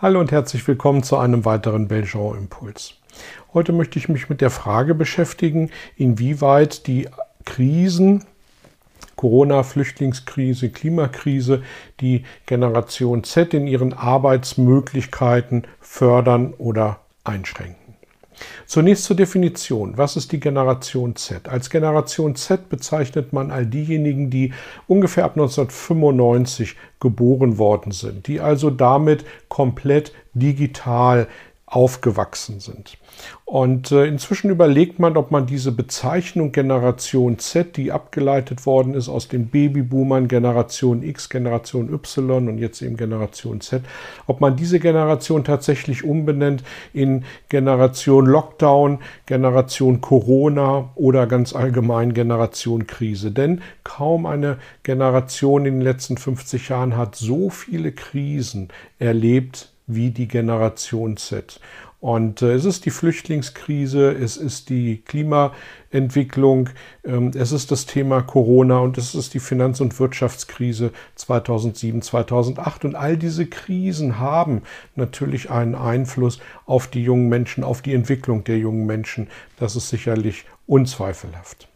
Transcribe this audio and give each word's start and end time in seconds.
Hallo 0.00 0.20
und 0.20 0.30
herzlich 0.30 0.64
willkommen 0.68 1.02
zu 1.02 1.16
einem 1.16 1.44
weiteren 1.44 1.88
Belgian 1.88 2.38
Impuls. 2.38 2.94
Heute 3.52 3.72
möchte 3.72 3.98
ich 3.98 4.08
mich 4.08 4.28
mit 4.28 4.40
der 4.40 4.50
Frage 4.50 4.94
beschäftigen, 4.94 5.72
inwieweit 5.96 6.86
die 6.86 7.08
Krisen, 7.44 8.24
Corona, 9.16 9.64
Flüchtlingskrise, 9.64 10.70
Klimakrise, 10.70 11.64
die 11.98 12.22
Generation 12.46 13.24
Z 13.24 13.52
in 13.54 13.66
ihren 13.66 13.92
Arbeitsmöglichkeiten 13.92 15.66
fördern 15.80 16.54
oder 16.58 17.00
einschränken. 17.24 17.87
Zunächst 18.66 19.04
zur 19.04 19.16
Definition. 19.16 19.96
Was 19.96 20.16
ist 20.16 20.32
die 20.32 20.40
Generation 20.40 21.16
Z? 21.16 21.48
Als 21.48 21.70
Generation 21.70 22.34
Z 22.34 22.68
bezeichnet 22.68 23.32
man 23.32 23.50
all 23.50 23.66
diejenigen, 23.66 24.30
die 24.30 24.52
ungefähr 24.86 25.24
ab 25.24 25.32
1995 25.32 26.76
geboren 27.00 27.58
worden 27.58 27.92
sind, 27.92 28.26
die 28.26 28.40
also 28.40 28.70
damit 28.70 29.24
komplett 29.48 30.12
digital 30.34 31.28
aufgewachsen 31.70 32.60
sind. 32.60 32.96
Und 33.44 33.92
äh, 33.92 34.06
inzwischen 34.06 34.50
überlegt 34.50 34.98
man, 34.98 35.16
ob 35.16 35.30
man 35.30 35.46
diese 35.46 35.72
Bezeichnung 35.72 36.52
Generation 36.52 37.38
Z, 37.38 37.76
die 37.76 37.92
abgeleitet 37.92 38.64
worden 38.64 38.94
ist 38.94 39.08
aus 39.08 39.28
den 39.28 39.48
Babyboomern 39.48 40.28
Generation 40.28 41.02
X, 41.02 41.28
Generation 41.28 41.92
Y 41.92 42.48
und 42.48 42.58
jetzt 42.58 42.80
eben 42.80 42.96
Generation 42.96 43.60
Z, 43.60 43.82
ob 44.26 44.40
man 44.40 44.56
diese 44.56 44.80
Generation 44.80 45.44
tatsächlich 45.44 46.04
umbenennt 46.04 46.62
in 46.92 47.24
Generation 47.48 48.26
Lockdown, 48.26 49.00
Generation 49.26 50.00
Corona 50.00 50.90
oder 50.94 51.26
ganz 51.26 51.54
allgemein 51.54 52.14
Generation 52.14 52.86
Krise. 52.86 53.30
Denn 53.30 53.60
kaum 53.84 54.26
eine 54.26 54.58
Generation 54.84 55.66
in 55.66 55.74
den 55.74 55.82
letzten 55.82 56.16
50 56.16 56.68
Jahren 56.68 56.96
hat 56.96 57.14
so 57.16 57.50
viele 57.50 57.92
Krisen 57.92 58.68
erlebt 58.98 59.70
wie 59.88 60.10
die 60.10 60.28
Generation 60.28 61.16
Z. 61.16 61.60
Und 62.00 62.42
äh, 62.42 62.52
es 62.52 62.64
ist 62.64 62.84
die 62.84 62.90
Flüchtlingskrise, 62.90 64.12
es 64.12 64.36
ist 64.36 64.68
die 64.68 65.02
Klimaentwicklung, 65.04 66.70
ähm, 67.04 67.32
es 67.34 67.50
ist 67.50 67.72
das 67.72 67.86
Thema 67.86 68.22
Corona 68.22 68.78
und 68.78 68.98
es 68.98 69.16
ist 69.16 69.34
die 69.34 69.40
Finanz- 69.40 69.80
und 69.80 69.98
Wirtschaftskrise 69.98 70.92
2007, 71.16 72.02
2008. 72.02 72.84
Und 72.84 72.94
all 72.94 73.16
diese 73.16 73.46
Krisen 73.46 74.20
haben 74.20 74.62
natürlich 74.94 75.50
einen 75.50 75.74
Einfluss 75.74 76.38
auf 76.66 76.86
die 76.86 77.02
jungen 77.02 77.28
Menschen, 77.28 77.64
auf 77.64 77.82
die 77.82 77.94
Entwicklung 77.94 78.44
der 78.44 78.58
jungen 78.58 78.86
Menschen. 78.86 79.26
Das 79.58 79.74
ist 79.74 79.88
sicherlich 79.88 80.44
unzweifelhaft. 80.68 81.66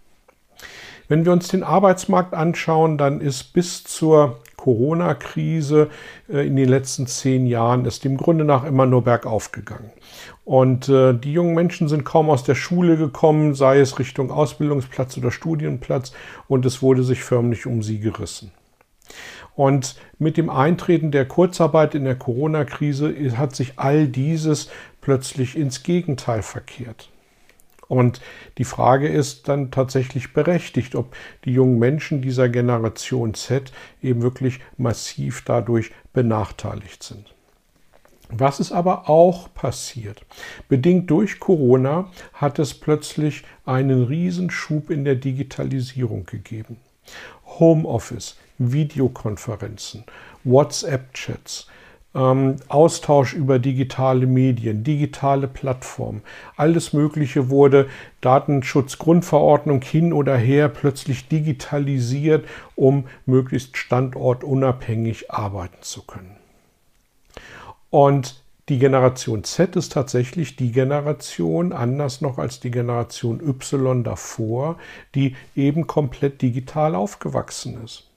Wenn 1.09 1.25
wir 1.25 1.33
uns 1.33 1.49
den 1.49 1.65
Arbeitsmarkt 1.65 2.33
anschauen, 2.33 2.97
dann 2.97 3.21
ist 3.21 3.53
bis 3.55 3.83
zur 3.83 4.39
Corona-Krise 4.63 5.89
äh, 6.29 6.47
in 6.47 6.55
den 6.55 6.69
letzten 6.69 7.09
zehn 7.09 7.47
Jahren 7.47 7.85
ist 7.85 8.07
im 8.07 8.17
Grunde 8.17 8.45
nach 8.45 8.63
immer 8.63 8.87
nur 8.87 9.03
bergauf 9.03 9.51
gegangen. 9.51 9.91
Und 10.45 10.89
äh, 10.89 11.15
die 11.15 11.33
jungen 11.33 11.57
Menschen 11.57 11.89
sind 11.89 12.05
kaum 12.05 12.31
aus 12.31 12.45
der 12.45 12.55
Schule 12.55 12.97
gekommen, 12.97 13.55
sei 13.55 13.81
es 13.81 13.99
Richtung 13.99 14.31
Ausbildungsplatz 14.31 15.19
oder 15.19 15.33
Studienplatz, 15.33 16.13
und 16.47 16.65
es 16.65 16.81
wurde 16.81 17.03
sich 17.03 17.25
förmlich 17.25 17.67
um 17.67 17.83
sie 17.83 17.99
gerissen. 17.99 18.53
Und 19.57 19.97
mit 20.19 20.37
dem 20.37 20.49
Eintreten 20.49 21.11
der 21.11 21.27
Kurzarbeit 21.27 21.97
in 21.97 22.05
der 22.05 22.15
Corona-Krise 22.15 23.37
hat 23.37 23.57
sich 23.57 23.81
all 23.81 24.07
dieses 24.07 24.71
plötzlich 25.01 25.59
ins 25.59 25.83
Gegenteil 25.83 26.43
verkehrt. 26.43 27.12
Und 27.93 28.23
die 28.57 28.65
Frage 28.65 29.07
ist 29.07 29.49
dann 29.49 29.71
tatsächlich 29.71 30.33
berechtigt, 30.33 30.95
ob 30.95 31.15
die 31.45 31.53
jungen 31.53 31.79
Menschen 31.79 32.23
dieser 32.23 32.49
Generation 32.49 33.35
Z 33.35 33.71
eben 34.03 34.23
wirklich 34.23 34.61
massiv 34.79 35.43
dadurch 35.45 35.91
benachteiligt 36.15 37.03
sind. 37.03 37.35
Was 38.31 38.61
ist 38.61 38.73
aber 38.73 39.11
auch 39.11 39.53
passiert? 39.53 40.25
Bedingt 40.71 41.11
durch 41.11 41.39
Corona 41.39 42.11
hat 42.33 42.59
es 42.59 42.73
plötzlich 42.73 43.45
einen 43.67 44.05
Riesenschub 44.05 44.89
in 44.89 45.05
der 45.05 45.17
Digitalisierung 45.17 46.25
gegeben. 46.25 46.79
Homeoffice, 47.45 48.39
Videokonferenzen, 48.57 50.05
WhatsApp-Chats, 50.45 51.67
ähm, 52.15 52.57
Austausch 52.69 53.35
über 53.35 53.59
digitale 53.59 54.27
Medien, 54.27 54.85
digitale 54.85 55.49
Plattformen. 55.49 56.23
Alles 56.57 56.93
Mögliche 56.93 57.49
wurde 57.51 57.89
Datenschutzgrundverordnung 58.21 59.83
hin 59.83 60.13
oder 60.13 60.37
her 60.37 60.69
plötzlich 60.69 61.29
digitalisiert, 61.29 62.47
um 62.75 63.05
möglichst 63.27 63.77
standortunabhängig 63.77 65.31
arbeiten 65.31 65.83
zu 65.83 66.03
können. 66.03 66.37
Und 67.91 68.43
die 68.69 68.79
Generation 68.79 69.43
Z 69.43 69.75
ist 69.77 69.93
tatsächlich 69.93 70.57
die 70.57 70.71
Generation, 70.71 71.73
anders 71.73 72.21
noch 72.21 72.39
als 72.39 72.61
die 72.61 72.71
Generation 72.71 73.41
Y 73.41 74.05
davor, 74.05 74.79
die 75.15 75.37
eben 75.57 75.87
komplett 75.87 76.41
digital 76.41 76.95
aufgewachsen 76.95 77.83
ist. 77.85 78.12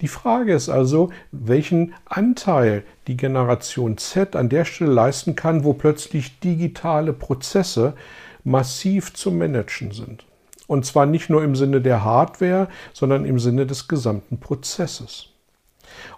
Die 0.00 0.08
Frage 0.08 0.54
ist 0.54 0.68
also, 0.68 1.10
welchen 1.32 1.94
Anteil 2.04 2.84
die 3.06 3.16
Generation 3.16 3.96
Z 3.98 4.36
an 4.36 4.48
der 4.48 4.64
Stelle 4.64 4.92
leisten 4.92 5.34
kann, 5.36 5.64
wo 5.64 5.72
plötzlich 5.72 6.40
digitale 6.40 7.12
Prozesse 7.12 7.94
massiv 8.44 9.14
zu 9.14 9.30
managen 9.30 9.92
sind. 9.92 10.24
Und 10.66 10.86
zwar 10.86 11.06
nicht 11.06 11.30
nur 11.30 11.44
im 11.44 11.56
Sinne 11.56 11.80
der 11.80 12.04
Hardware, 12.04 12.68
sondern 12.92 13.24
im 13.24 13.38
Sinne 13.38 13.66
des 13.66 13.88
gesamten 13.88 14.38
Prozesses. 14.38 15.30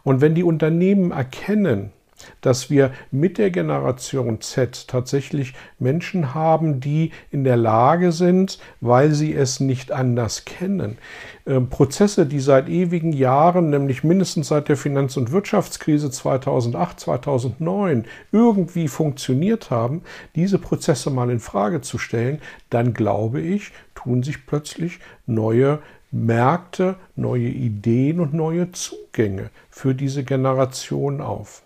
Und 0.04 0.20
wenn 0.20 0.34
die 0.34 0.44
Unternehmen 0.44 1.10
erkennen, 1.10 1.92
dass 2.41 2.71
wir 2.71 2.93
mit 3.10 3.38
der 3.38 3.50
Generation 3.50 4.41
Z 4.41 4.88
tatsächlich 4.88 5.54
Menschen 5.78 6.34
haben, 6.34 6.81
die 6.81 7.12
in 7.31 7.44
der 7.44 7.56
Lage 7.56 8.12
sind, 8.12 8.59
weil 8.81 9.12
sie 9.12 9.34
es 9.34 9.60
nicht 9.60 9.93
anders 9.93 10.44
kennen, 10.44 10.99
ähm, 11.47 11.69
Prozesse, 11.69 12.26
die 12.26 12.41
seit 12.41 12.69
ewigen 12.69 13.12
Jahren, 13.12 13.71
nämlich 13.71 14.03
mindestens 14.05 14.49
seit 14.49 14.69
der 14.69 14.76
Finanz- 14.76 15.16
und 15.16 15.32
Wirtschaftskrise 15.32 16.10
2008, 16.10 17.00
2009 17.00 18.05
irgendwie 18.32 18.88
funktioniert 18.88 19.71
haben, 19.71 20.03
diese 20.34 20.59
Prozesse 20.59 21.10
mal 21.10 21.31
in 21.31 21.41
Frage 21.41 21.81
zu 21.81 21.99
stellen, 21.99 22.41
dann 22.71 22.94
glaube 22.94 23.41
ich, 23.41 23.72
tun 23.94 24.22
sich 24.22 24.47
plötzlich 24.47 24.99
neue 25.26 25.81
Märkte, 26.10 26.97
neue 27.15 27.49
Ideen 27.49 28.21
und 28.21 28.32
neue 28.32 28.72
Zugänge 28.72 29.50
für 29.71 29.94
diese 29.94 30.25
Generation 30.25 31.21
auf. 31.21 31.62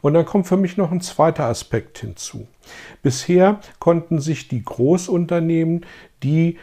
Und 0.00 0.14
dann 0.14 0.24
kommt 0.24 0.46
für 0.46 0.56
mich 0.56 0.76
noch 0.76 0.92
ein 0.92 1.00
zweiter 1.00 1.44
Aspekt 1.44 1.98
hinzu. 1.98 2.46
Bisher 3.02 3.60
konnten 3.78 4.20
sich 4.20 4.48
die 4.48 4.62
Großunternehmen, 4.62 5.86
die 6.22 6.58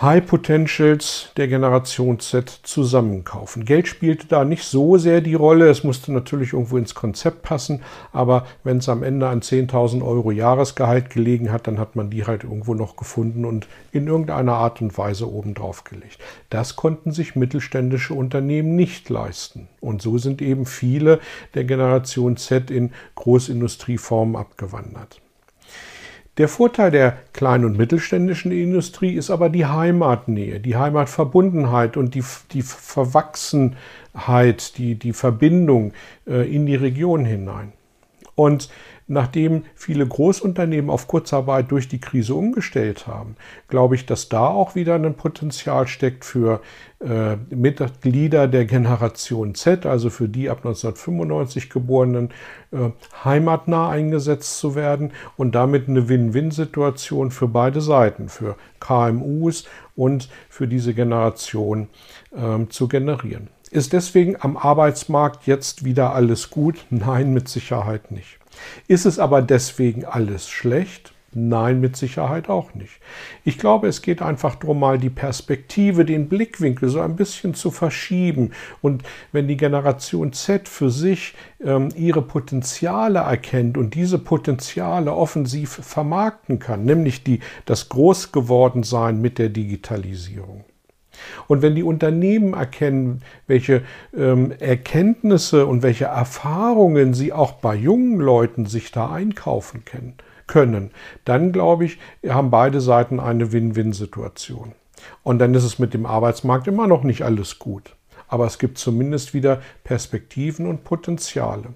High 0.00 0.24
Potentials 0.24 1.32
der 1.36 1.48
Generation 1.48 2.20
Z 2.20 2.48
zusammenkaufen. 2.62 3.64
Geld 3.64 3.88
spielte 3.88 4.28
da 4.28 4.44
nicht 4.44 4.62
so 4.62 4.96
sehr 4.96 5.20
die 5.20 5.34
Rolle. 5.34 5.68
Es 5.68 5.82
musste 5.82 6.12
natürlich 6.12 6.52
irgendwo 6.52 6.76
ins 6.76 6.94
Konzept 6.94 7.42
passen. 7.42 7.82
Aber 8.12 8.46
wenn 8.62 8.78
es 8.78 8.88
am 8.88 9.02
Ende 9.02 9.26
an 9.26 9.40
10.000 9.40 10.06
Euro 10.06 10.30
Jahresgehalt 10.30 11.10
gelegen 11.10 11.50
hat, 11.50 11.66
dann 11.66 11.80
hat 11.80 11.96
man 11.96 12.10
die 12.10 12.24
halt 12.24 12.44
irgendwo 12.44 12.74
noch 12.74 12.94
gefunden 12.94 13.44
und 13.44 13.66
in 13.90 14.06
irgendeiner 14.06 14.54
Art 14.54 14.80
und 14.80 14.96
Weise 14.96 15.28
obendrauf 15.28 15.82
gelegt. 15.82 16.18
Das 16.48 16.76
konnten 16.76 17.10
sich 17.10 17.34
mittelständische 17.34 18.14
Unternehmen 18.14 18.76
nicht 18.76 19.08
leisten. 19.08 19.66
Und 19.80 20.00
so 20.00 20.16
sind 20.16 20.40
eben 20.40 20.64
viele 20.64 21.18
der 21.54 21.64
Generation 21.64 22.36
Z 22.36 22.70
in 22.70 22.92
Großindustrieformen 23.16 24.36
abgewandert. 24.36 25.20
Der 26.38 26.48
Vorteil 26.48 26.90
der 26.92 27.16
kleinen 27.32 27.64
und 27.64 27.76
mittelständischen 27.76 28.52
Industrie 28.52 29.14
ist 29.14 29.30
aber 29.30 29.48
die 29.48 29.66
Heimatnähe, 29.66 30.60
die 30.60 30.76
Heimatverbundenheit 30.76 31.96
und 31.96 32.14
die, 32.14 32.22
die 32.52 32.62
Verwachsenheit, 32.62 34.78
die, 34.78 34.94
die 34.94 35.12
Verbindung 35.12 35.92
äh, 36.28 36.48
in 36.48 36.64
die 36.64 36.76
Region 36.76 37.24
hinein. 37.24 37.72
Und 38.36 38.70
nachdem 39.08 39.64
viele 39.74 40.06
Großunternehmen 40.06 40.90
auf 40.90 41.08
Kurzarbeit 41.08 41.70
durch 41.70 41.88
die 41.88 42.00
Krise 42.00 42.34
umgestellt 42.34 43.06
haben, 43.06 43.36
glaube 43.68 43.94
ich, 43.94 44.06
dass 44.06 44.28
da 44.28 44.46
auch 44.46 44.74
wieder 44.74 44.94
ein 44.94 45.14
Potenzial 45.14 45.88
steckt 45.88 46.24
für 46.24 46.60
äh, 47.00 47.36
Mitglieder 47.54 48.48
der 48.48 48.66
Generation 48.66 49.54
Z, 49.54 49.86
also 49.86 50.10
für 50.10 50.28
die 50.28 50.50
ab 50.50 50.58
1995 50.58 51.70
geborenen, 51.70 52.30
äh, 52.70 52.90
heimatnah 53.24 53.88
eingesetzt 53.88 54.58
zu 54.58 54.74
werden 54.74 55.12
und 55.36 55.54
damit 55.54 55.88
eine 55.88 56.08
Win-Win-Situation 56.08 57.30
für 57.30 57.48
beide 57.48 57.80
Seiten, 57.80 58.28
für 58.28 58.56
KMUs 58.80 59.64
und 59.96 60.28
für 60.48 60.68
diese 60.68 60.92
Generation 60.94 61.88
äh, 62.32 62.66
zu 62.68 62.88
generieren. 62.88 63.48
Ist 63.70 63.92
deswegen 63.92 64.36
am 64.40 64.56
Arbeitsmarkt 64.56 65.46
jetzt 65.46 65.84
wieder 65.84 66.14
alles 66.14 66.50
gut? 66.50 66.86
Nein, 66.90 67.32
mit 67.32 67.48
Sicherheit 67.48 68.10
nicht. 68.10 68.38
Ist 68.86 69.06
es 69.06 69.18
aber 69.18 69.42
deswegen 69.42 70.04
alles 70.04 70.48
schlecht? 70.48 71.12
Nein, 71.34 71.80
mit 71.80 71.94
Sicherheit 71.94 72.48
auch 72.48 72.72
nicht. 72.72 73.00
Ich 73.44 73.58
glaube, 73.58 73.86
es 73.86 74.00
geht 74.00 74.22
einfach 74.22 74.54
darum, 74.54 74.80
mal 74.80 74.96
die 74.96 75.10
Perspektive, 75.10 76.06
den 76.06 76.28
Blickwinkel 76.28 76.88
so 76.88 77.00
ein 77.00 77.16
bisschen 77.16 77.52
zu 77.52 77.70
verschieben. 77.70 78.52
Und 78.80 79.02
wenn 79.30 79.46
die 79.46 79.58
Generation 79.58 80.32
Z 80.32 80.68
für 80.68 80.90
sich 80.90 81.34
ähm, 81.62 81.90
ihre 81.94 82.22
Potenziale 82.22 83.18
erkennt 83.18 83.76
und 83.76 83.94
diese 83.94 84.18
Potenziale 84.18 85.12
offensiv 85.12 85.70
vermarkten 85.70 86.60
kann, 86.60 86.86
nämlich 86.86 87.24
die, 87.24 87.40
das 87.66 87.90
Großgewordensein 87.90 89.20
mit 89.20 89.38
der 89.38 89.50
Digitalisierung, 89.50 90.64
und 91.46 91.62
wenn 91.62 91.74
die 91.74 91.82
Unternehmen 91.82 92.54
erkennen, 92.54 93.22
welche 93.46 93.82
ähm, 94.16 94.52
Erkenntnisse 94.58 95.66
und 95.66 95.82
welche 95.82 96.06
Erfahrungen 96.06 97.14
sie 97.14 97.32
auch 97.32 97.52
bei 97.52 97.74
jungen 97.74 98.20
Leuten 98.20 98.66
sich 98.66 98.90
da 98.92 99.10
einkaufen 99.10 99.84
können, 99.84 100.14
können, 100.46 100.90
dann 101.24 101.52
glaube 101.52 101.84
ich, 101.84 101.98
haben 102.26 102.50
beide 102.50 102.80
Seiten 102.80 103.20
eine 103.20 103.52
Win-Win-Situation. 103.52 104.72
Und 105.22 105.38
dann 105.38 105.54
ist 105.54 105.64
es 105.64 105.78
mit 105.78 105.94
dem 105.94 106.06
Arbeitsmarkt 106.06 106.66
immer 106.66 106.86
noch 106.86 107.04
nicht 107.04 107.22
alles 107.22 107.58
gut 107.58 107.94
aber 108.28 108.46
es 108.46 108.58
gibt 108.58 108.78
zumindest 108.78 109.34
wieder 109.34 109.60
Perspektiven 109.84 110.66
und 110.66 110.84
Potenziale. 110.84 111.74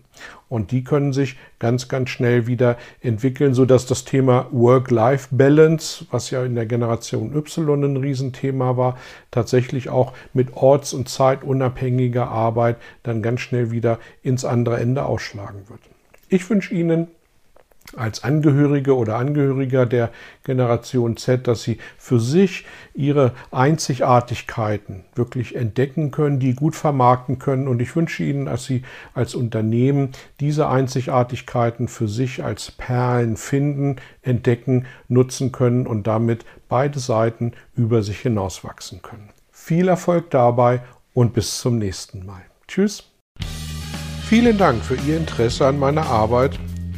Und 0.49 0.71
die 0.71 0.85
können 0.85 1.13
sich 1.13 1.37
ganz, 1.59 1.89
ganz 1.89 2.11
schnell 2.11 2.47
wieder 2.47 2.77
entwickeln, 3.01 3.55
sodass 3.55 3.87
das 3.87 4.05
Thema 4.05 4.47
Work-Life-Balance, 4.53 6.07
was 6.11 6.31
ja 6.31 6.45
in 6.45 6.55
der 6.55 6.67
Generation 6.67 7.35
Y 7.35 7.85
ein 7.85 7.97
Riesenthema 7.97 8.77
war, 8.77 8.99
tatsächlich 9.31 9.89
auch 9.89 10.13
mit 10.35 10.55
orts- 10.55 10.93
und 10.93 11.09
zeitunabhängiger 11.09 12.29
Arbeit 12.29 12.77
dann 13.03 13.23
ganz 13.23 13.41
schnell 13.41 13.71
wieder 13.71 13.99
ins 14.23 14.45
andere 14.45 14.79
Ende 14.79 15.07
ausschlagen 15.07 15.63
wird. 15.69 15.81
Ich 16.29 16.49
wünsche 16.49 16.75
Ihnen 16.75 17.09
als 17.97 18.25
Angehörige 18.25 18.97
oder 18.97 19.17
Angehöriger 19.17 19.87
der 19.87 20.11
Generation 20.45 21.17
Z, 21.17 21.47
dass 21.47 21.63
sie 21.63 21.79
für 21.99 22.21
sich 22.21 22.65
ihre 22.95 23.33
Einzigartigkeiten 23.51 25.05
wirklich 25.15 25.57
entdecken 25.57 26.11
können, 26.11 26.39
die 26.39 26.55
gut 26.55 26.75
vermarkten 26.75 27.39
können. 27.39 27.69
Und 27.69 27.81
ich 27.81 27.95
wünsche 27.95 28.25
Ihnen, 28.25 28.47
dass 28.47 28.65
Sie 28.65 28.83
als 29.15 29.35
Unternehmen 29.35 30.11
diese 30.41 30.69
Einzigartigkeiten 30.69 31.89
für 31.89 32.09
sich 32.09 32.43
als 32.43 32.71
Perlen 32.71 33.37
finden, 33.37 33.97
entdecken, 34.23 34.87
nutzen 35.09 35.53
können 35.53 35.87
und 35.87 36.07
damit 36.07 36.45
beide 36.69 36.99
Seiten 36.99 37.53
über 37.75 38.03
sich 38.03 38.21
hinauswachsen 38.21 39.03
können. 39.03 39.31
Viel 39.51 39.89
Erfolg 39.89 40.31
dabei 40.31 40.81
und 41.15 41.35
bis 41.35 41.59
zum 41.59 41.79
nächsten 41.79 42.25
Mal. 42.25 42.43
Tschüss. 42.67 43.05
Vielen 44.27 44.57
Dank 44.57 44.83
für 44.83 44.97
Ihr 45.07 45.19
Interesse 45.19 45.67
an 45.67 45.79
meiner 45.79 46.07
Arbeit 46.07 46.59